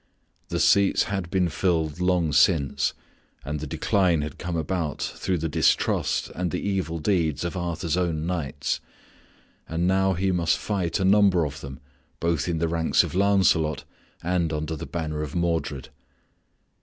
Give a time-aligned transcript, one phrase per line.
[0.47, 2.93] The seats had been filled long since,
[3.45, 7.95] and the decline had come about through the distrust and the evil deeds of Arthur's
[7.95, 8.79] own knights.
[9.69, 11.79] And now he must fight a number of them
[12.19, 13.83] both in the ranks of Lancelot
[14.23, 15.89] and under the banner of Modred.